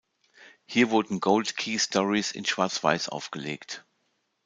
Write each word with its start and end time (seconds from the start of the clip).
Hier 0.65 0.89
wurden 0.89 1.19
Gold 1.19 1.55
Key 1.57 1.77
Stories 1.77 2.31
in 2.31 2.43
Schwarz-Weiß 2.43 3.07
aufgelegt. 3.09 3.85